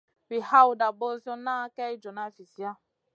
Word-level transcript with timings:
Wi 0.29 0.37
hawta 0.49 0.87
ɓozioŋa 0.99 1.55
kay 1.75 1.93
joona 2.01 2.23
viziya. 2.35 2.71